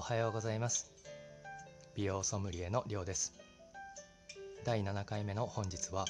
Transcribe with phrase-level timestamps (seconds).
[0.00, 0.90] おはようございます。
[1.94, 3.34] 美容ソムリエのりょうです。
[4.64, 6.06] 第7回目の本日は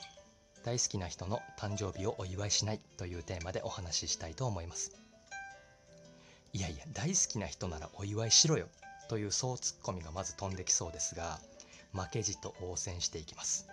[0.64, 4.92] 大好きな人の誕生日をお祝いしないというテーマでお話ししたいと思います。
[6.52, 8.68] いやいや大好きな人ならお祝いしろよ。
[9.08, 11.40] という総ツッコミがまず飛んできそうですが
[11.92, 13.66] 負けじと応戦していきます。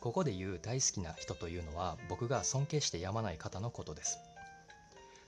[0.00, 4.18] ここで言う大好きな人というのは僕が尊敬してやまない方のことです。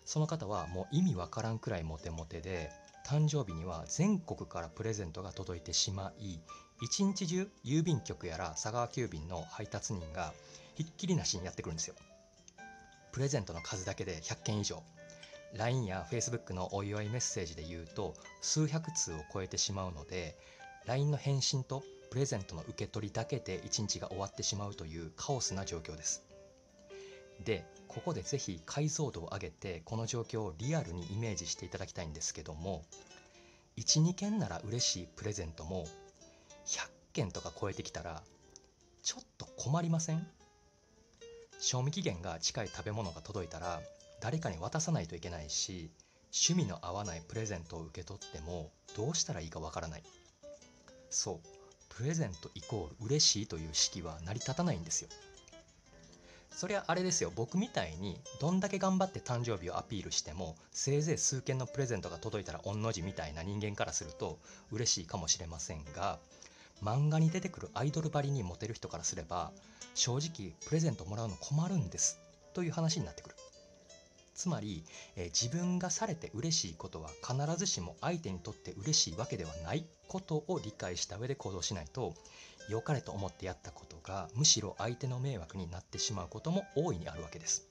[0.05, 2.71] その方はもう意味わからんくらいモテモテで
[3.07, 6.39] 誕生日には全国からプレゼントが届いてしまい
[6.81, 10.33] 一日中郵便局やら佐川急便の配達人が
[10.75, 11.95] ひっきりなしにやってくるんですよ。
[13.13, 14.83] プレゼントの数だけで100件以上。
[15.55, 20.37] LINE や Facebook のお祝いメッセージで言うと数百通を超えてしまうので
[20.87, 26.25] LINE の返信とプレゼントの受け取りだけで一日が終わってしまうというカオスな状況です。
[27.45, 32.83] でここでぜひ解像度を上げてこの状況をリアルにイメージしていただきたいんですけども
[33.79, 35.87] 12件なら嬉しいプレゼントも
[36.67, 38.23] 100件とか超えてきたら
[39.03, 40.27] ちょっと困りません？
[41.61, 43.81] 賞味期限が近い食べ物が届いたら
[44.21, 45.91] 誰かに渡さないといけないし
[46.33, 50.03] 趣味の合わないプレゼントを受け取ってもどうしたらいいかわからない。
[51.11, 51.41] そう
[51.91, 55.09] プレゼントイコール嬉しいという式は成り立たないんですよ。
[56.57, 57.33] そりゃあれですよ。
[57.35, 64.39] 僕みたいにどんだけ頑張って誕生日をアピールしてもせいぜい数件のプレゼントが届いたら御の字みたいな人間からすると
[64.71, 66.19] 嬉しいかもしれませんが
[66.83, 69.51] 漫画に出てくるアイドルばりにモテる人からすれば
[69.95, 72.21] 正直プレゼントもらうの困るんです
[72.53, 73.37] という話になってくる。
[74.35, 74.85] つまり、
[75.17, 82.15] えー、自分がされて嬉しいことは必ずしも相手にとって嬉しいわけではないことを理解した上で行動しないと
[82.69, 87.67] 良かれと思ってやったことがむしろ相手の迷惑になってしまうことも大いにあるわけです。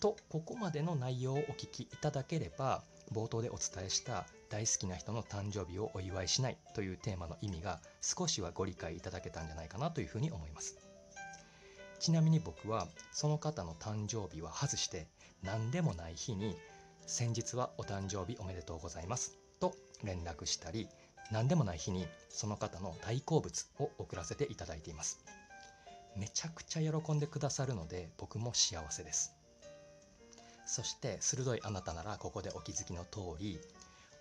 [0.00, 10.76] とここまでの内容をお聞きいただければ冒頭でお伝えした大好きな人の誕生日をお祝いしないというテーマの意味が少しはご理解いただけたんじゃないかなというふうに思います。
[11.98, 15.08] ちなみに僕はその方の誕生日は外して
[15.42, 16.56] 何でもない日に
[17.06, 19.74] 先日はお誕生日おめでとうございますと
[20.04, 20.88] 連絡したり
[21.30, 25.18] 何でもない日にその方の大好物を送らせていただいています。
[26.16, 29.34] めちゃくちゃ喜んでくださるので僕も幸せです。
[30.66, 33.58] そして鋭いあなたならここでお気づきの通り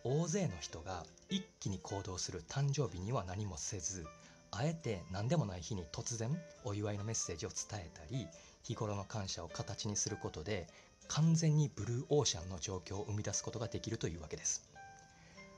[0.04, 4.06] 大勢の人が一気に行動する誕生日には何もせず
[4.52, 6.30] あえて何でもない日に突然
[6.64, 8.28] お祝いのメッセージを伝えたり
[8.64, 10.68] 日頃の感謝を形にすることで
[11.10, 14.70] 完全にブルーオーシャンの状況を生み出すことができるというわけです。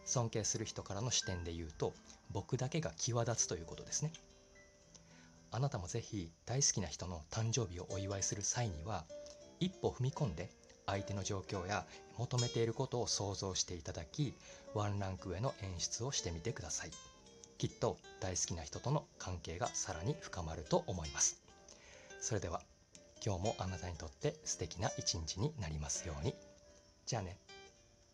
[0.10, 1.94] 尊敬する人からの視点で言うと
[2.32, 4.12] 僕だけが際立つということですね。
[5.52, 9.06] あなたもぜひ大好きな人の誕生日をお祝いする際には
[9.60, 10.50] 一歩踏み込んで
[10.86, 11.86] 相手の状況や
[12.18, 14.34] 求めていることを想像していただき
[14.74, 16.92] ワンランク上の演出をしてみてください。
[17.60, 21.42] きっと大好きな人との関係がさらに深まると思います。
[22.20, 22.62] それでは
[23.24, 26.34] 今日もあなたにとって素敵な一日になりますように。
[27.06, 27.38] じゃあね。